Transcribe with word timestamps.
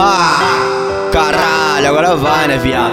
Ah, 0.00 1.08
caralho, 1.12 1.88
agora 1.88 2.14
vai, 2.14 2.46
né, 2.46 2.56
viado? 2.56 2.92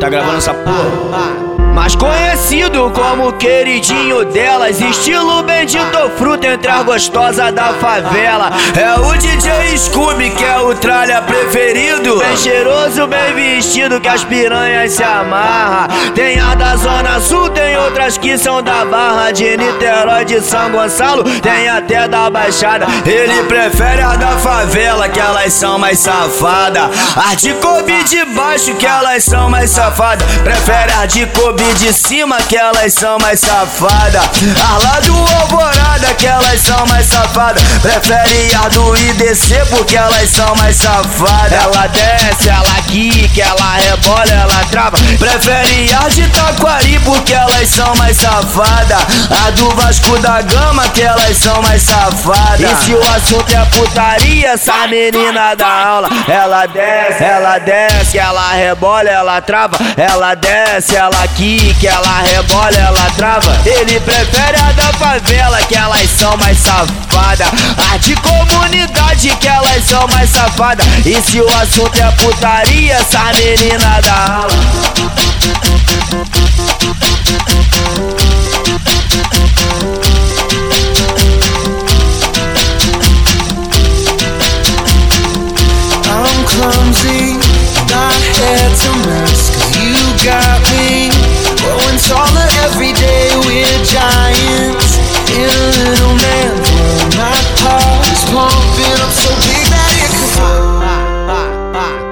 Tá 0.00 0.08
gravando 0.08 0.38
essa 0.38 0.54
porra? 0.54 1.67
Mais 1.78 1.94
conhecido 1.94 2.90
como 2.90 3.32
queridinho 3.34 4.24
delas. 4.24 4.80
Estilo 4.80 5.44
bendito 5.44 6.10
fruto 6.18 6.44
entre 6.44 6.68
as 6.68 6.84
gostosas 6.84 7.54
da 7.54 7.72
favela. 7.74 8.50
É 8.76 8.98
o 8.98 9.16
DJ 9.16 9.78
Scooby 9.78 10.30
que 10.30 10.44
é 10.44 10.58
o 10.58 10.74
tralha 10.74 11.22
preferido. 11.22 12.18
Bem 12.18 12.36
cheiroso, 12.36 13.06
bem 13.06 13.32
vestido 13.32 14.00
que 14.00 14.08
as 14.08 14.24
piranhas 14.24 14.92
se 14.92 15.02
amarra 15.04 15.86
Tem 16.16 16.40
a 16.40 16.54
da 16.56 16.74
Zona 16.76 17.20
Sul, 17.20 17.48
tem 17.50 17.76
outras 17.76 18.18
que 18.18 18.36
são 18.36 18.60
da 18.60 18.84
Barra 18.84 19.30
De 19.30 19.56
Niterói, 19.56 20.24
de 20.24 20.40
São 20.40 20.72
Gonçalo, 20.72 21.22
tem 21.40 21.68
até 21.68 22.08
da 22.08 22.28
Baixada. 22.28 22.86
Ele 23.06 23.44
prefere 23.44 24.02
a 24.02 24.16
da 24.16 24.36
favela 24.38 25.08
que 25.08 25.20
elas 25.20 25.52
são 25.52 25.78
mais 25.78 26.00
safadas. 26.00 26.90
As 27.16 27.40
de 27.40 27.54
Kobe 27.54 28.02
de 28.02 28.24
baixo 28.24 28.74
que 28.74 28.86
elas 28.86 29.22
são 29.22 29.48
mais 29.48 29.70
safadas. 29.70 30.26
Prefere 30.42 30.92
as 30.92 31.12
de 31.12 31.24
Kobe 31.26 31.67
de 31.74 31.92
cima 31.92 32.36
que 32.48 32.56
elas 32.56 32.92
são 32.94 33.18
mais 33.20 33.40
safadas. 33.40 34.22
As 34.22 34.84
lá 34.84 35.00
do 35.00 35.14
Alvorada 35.14 36.14
que 36.14 36.26
elas 36.26 36.60
são 36.60 36.86
mais 36.86 37.06
safadas. 37.06 37.62
Prefere 37.82 38.54
a 38.54 38.68
do 38.68 38.96
IDC 38.96 39.66
porque 39.70 39.96
elas 39.96 40.30
são 40.30 40.54
mais 40.56 40.76
safadas. 40.76 41.52
Ela 41.52 41.86
desce, 41.88 42.48
ela 42.48 42.82
quica, 42.86 43.42
ela 43.42 43.76
rebola, 43.76 44.30
ela 44.30 44.64
trava. 44.70 44.96
Prefere 45.18 45.92
a 45.94 46.08
de 46.08 46.28
Taquari 46.28 46.98
porque 47.00 47.34
elas 47.34 47.68
são 47.68 47.94
mais 47.96 48.16
safadas. 48.16 48.98
A 49.46 49.50
do 49.50 49.68
Vasco 49.70 50.18
da 50.18 50.40
Gama 50.42 50.88
que 50.88 51.02
elas 51.02 51.36
são 51.36 51.60
mais 51.62 51.82
safadas. 51.82 52.60
E 52.60 52.84
se 52.84 52.94
o 52.94 53.00
assunto 53.14 53.52
é 53.54 53.64
putaria, 53.76 54.52
essa 54.52 54.86
menina 54.86 55.54
da 55.54 55.66
aula, 55.66 56.08
ela 56.28 56.66
desce, 56.66 57.24
ela 57.24 57.58
desce, 57.58 58.18
ela 58.18 58.52
rebola, 58.52 59.08
ela 59.08 59.40
trava. 59.40 59.76
Ela 59.96 60.34
desce, 60.34 60.96
ela 60.96 61.26
quica 61.36 61.57
que 61.58 61.86
ela 61.86 62.22
rebola, 62.22 62.76
ela 62.76 63.10
trava. 63.16 63.60
Ele 63.66 63.98
prefere 64.00 64.56
a 64.56 64.72
da 64.72 64.92
favela, 64.94 65.58
que 65.62 65.76
elas 65.76 66.08
são 66.10 66.36
mais 66.36 66.58
safadas. 66.58 67.48
A 67.92 67.96
de 67.96 68.14
comunidade, 68.16 69.34
que 69.36 69.48
elas 69.48 69.84
são 69.84 70.06
mais 70.08 70.30
safadas. 70.30 70.86
E 71.04 71.20
se 71.20 71.40
o 71.40 71.48
assunto 71.60 72.00
é 72.00 72.10
putaria, 72.12 72.94
essa 72.94 73.24
menina 73.34 74.00
da 74.00 74.34
aula. 74.34 74.68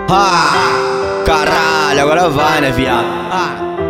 Ah, 0.08 1.22
caralho, 1.24 2.02
agora 2.02 2.28
vai, 2.28 2.60
né, 2.60 2.70
viado? 2.70 3.04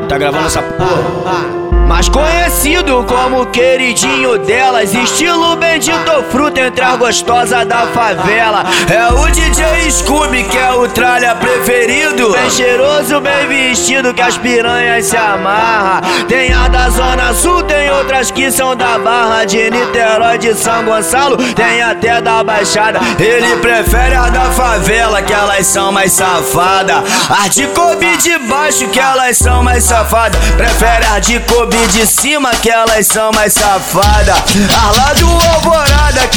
Tá 0.09 0.19
gravando 0.19 0.47
essa 0.47 0.63
porra? 0.63 1.56
Mais 1.87 2.09
conhecido 2.09 3.05
como 3.05 3.47
queridinho 3.47 4.39
delas. 4.39 4.93
Estilo 4.93 5.57
bendito 5.57 6.25
fruto 6.31 6.59
entre 6.59 6.85
as 6.85 6.99
gostosas 6.99 7.67
da 7.67 7.87
favela. 7.87 8.65
É 8.93 9.13
o 9.13 9.31
DJ 9.31 9.91
Scooby 9.91 10.43
que 10.45 10.59
é 10.59 10.73
o 10.73 10.89
tralha 10.89 11.35
preferido. 11.37 12.33
Bem 12.33 12.51
cheiroso, 12.51 13.21
bem 13.21 13.47
vestido 13.47 14.13
que 14.13 14.21
as 14.21 14.37
piranhas 14.37 15.07
se 15.07 15.17
amarra. 15.17 16.01
Tem 16.29 16.53
a 16.53 16.67
da 16.67 16.91
Zona 16.91 17.33
Sul, 17.33 17.63
tem 17.63 17.91
outras 17.91 18.31
que 18.31 18.51
são 18.51 18.75
da 18.75 18.99
Barra 18.99 19.45
de 19.45 19.71
Niterói, 19.71 20.39
de 20.39 20.55
São 20.55 20.85
Gonçalo, 20.85 21.37
tem 21.55 21.83
até 21.83 22.21
da 22.21 22.43
Baixada. 22.43 22.99
Ele 23.19 23.57
prefere 23.57 24.15
a 24.15 24.29
da 24.29 24.47
favela 24.47 25.23
que 25.23 25.33
elas 25.33 25.67
são 25.67 25.93
mais 25.93 26.13
safadas. 26.13 27.05
As 27.31 27.55
de 27.55 27.67
Kobe 27.69 28.17
de 28.17 28.39
baixo 28.39 28.89
que 28.89 28.99
elas 28.99 29.37
são 29.39 29.63
mais 29.63 29.85
safadas. 29.85 30.41
Prefere 30.57 31.07
a 31.15 31.19
de 31.21 31.39
Kobe 31.41 31.76
de 31.89 32.07
cima 32.07 32.51
que 32.63 32.71
elas 32.71 33.07
são 33.07 33.31
mais 33.35 33.53
safadas. 33.53 34.37
As 34.99 35.23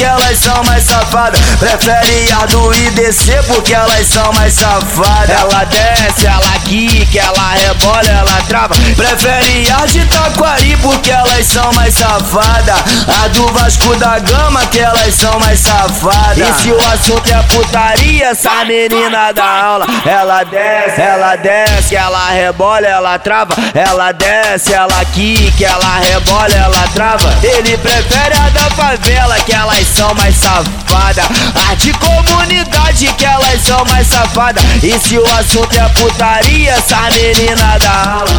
que 0.00 0.04
elas 0.04 0.38
são 0.38 0.64
mais 0.64 0.84
safadas. 0.84 1.40
Prefere 1.58 2.32
a 2.32 2.46
do 2.46 2.72
IDC 2.72 3.42
porque 3.46 3.74
elas 3.74 4.06
são 4.06 4.32
mais 4.32 4.54
safadas. 4.54 5.28
Ela 5.28 5.64
desce, 5.64 6.26
ela 6.26 6.58
quica, 6.64 7.18
ela 7.18 7.52
rebola, 7.52 8.08
ela 8.08 8.42
trava. 8.48 8.74
Prefere 8.96 9.70
a 9.70 9.84
de 9.84 10.02
Taquari 10.06 10.76
porque 10.78 11.10
elas 11.10 11.46
são 11.46 11.70
mais 11.74 11.94
safadas. 11.94 12.80
A 13.22 13.28
do 13.28 13.46
Vasco 13.48 13.94
da 13.96 14.18
Gama 14.20 14.64
que 14.66 14.78
elas 14.78 15.14
são 15.14 15.38
mais 15.40 15.60
safadas. 15.60 16.38
E 16.38 16.62
se 16.62 16.72
o 16.72 16.78
assunto 16.78 17.30
é 17.30 17.42
putaria, 17.54 18.28
essa 18.28 18.64
menina 18.64 19.32
da 19.32 19.44
aula, 19.44 19.86
ela 20.06 20.44
desce, 20.44 21.00
ela 21.00 21.36
desce, 21.36 21.96
ela 21.96 22.30
rebola, 22.30 22.86
ela 22.86 23.18
trava. 23.18 23.54
Ela 23.74 24.12
desce, 24.12 24.72
ela 24.72 25.04
quica 25.12 25.50
que 25.58 25.64
ela 25.64 25.98
rebola, 25.98 26.54
ela 26.54 26.88
trava. 26.94 27.38
Ele 27.42 27.76
prefere 27.76 28.34
a 28.34 28.48
da 28.48 28.70
favela, 28.70 29.34
que 29.40 29.52
elas 29.52 29.89
são 29.90 30.14
mais 30.14 30.36
safadas. 30.36 31.24
A 31.68 31.74
de 31.74 31.92
comunidade, 31.94 33.06
que 33.14 33.24
elas 33.24 33.60
são 33.62 33.84
mais 33.86 34.06
safadas. 34.06 34.62
E 34.82 34.98
se 34.98 35.18
o 35.18 35.24
assunto 35.38 35.78
é 35.78 35.88
putaria, 35.90 36.72
essa 36.72 37.08
menina 37.10 37.78
da 37.78 38.12
aula. 38.14 38.30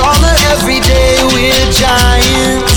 taller 0.00 0.36
every 0.52 0.80
day. 0.80 1.16
We're 1.32 1.72
giants 1.72 2.69